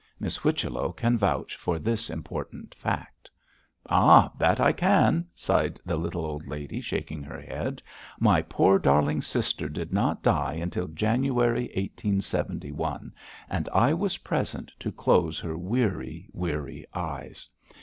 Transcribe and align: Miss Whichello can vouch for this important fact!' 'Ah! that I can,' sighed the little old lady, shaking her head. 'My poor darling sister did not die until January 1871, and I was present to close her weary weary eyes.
Miss 0.19 0.37
Whichello 0.37 0.91
can 0.91 1.15
vouch 1.15 1.55
for 1.55 1.77
this 1.77 2.09
important 2.09 2.73
fact!' 2.73 3.29
'Ah! 3.85 4.31
that 4.39 4.59
I 4.59 4.71
can,' 4.71 5.27
sighed 5.35 5.79
the 5.85 5.95
little 5.95 6.25
old 6.25 6.47
lady, 6.47 6.81
shaking 6.81 7.21
her 7.21 7.39
head. 7.39 7.83
'My 8.19 8.41
poor 8.41 8.79
darling 8.79 9.21
sister 9.21 9.69
did 9.69 9.93
not 9.93 10.23
die 10.23 10.55
until 10.55 10.87
January 10.87 11.65
1871, 11.75 13.13
and 13.47 13.69
I 13.71 13.93
was 13.93 14.17
present 14.25 14.71
to 14.79 14.91
close 14.91 15.39
her 15.39 15.55
weary 15.55 16.25
weary 16.33 16.87
eyes. 16.95 17.47